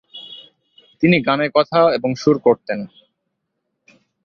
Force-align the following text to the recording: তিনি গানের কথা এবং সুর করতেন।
তিনি 1.03 1.17
গানের 1.21 1.51
কথা 1.55 1.79
এবং 1.93 2.09
সুর 2.15 2.37
করতেন। 2.39 2.79